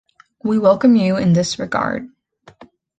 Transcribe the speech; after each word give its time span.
We 0.43 0.57
welcome 0.57 0.95
you 0.95 1.15
in 1.17 1.33
this 1.33 1.59
regard. 1.59 2.09